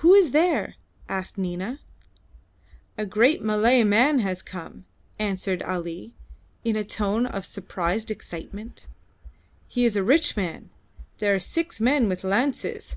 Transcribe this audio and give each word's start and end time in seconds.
"Who 0.00 0.14
is 0.14 0.30
there?" 0.30 0.76
asked 1.06 1.36
Nina. 1.36 1.80
"A 2.96 3.04
great 3.04 3.42
Malay 3.42 3.84
man 3.84 4.20
has 4.20 4.40
come," 4.40 4.86
answered 5.18 5.62
Ali, 5.64 6.14
in 6.64 6.76
a 6.76 6.82
tone 6.84 7.26
of 7.26 7.44
suppressed 7.44 8.10
excitement. 8.10 8.86
"He 9.68 9.84
is 9.84 9.96
a 9.96 10.02
rich 10.02 10.34
man. 10.34 10.70
There 11.18 11.34
are 11.34 11.38
six 11.38 11.78
men 11.78 12.08
with 12.08 12.24
lances. 12.24 12.96